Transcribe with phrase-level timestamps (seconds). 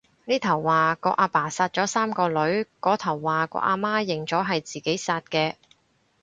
[0.25, 5.53] 呢頭話個阿爸殺咗三個女，嗰頭話個阿媽認咗係自己殺嘅